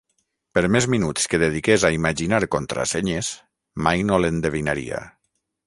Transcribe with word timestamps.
Per 0.57 0.61
més 0.75 0.87
minuts 0.93 1.29
que 1.33 1.39
dediqués 1.43 1.85
a 1.89 1.91
imaginar 1.97 2.41
contrasenyes, 2.57 3.31
mai 3.89 4.05
no 4.11 4.21
l'endevinaria. 4.25 5.07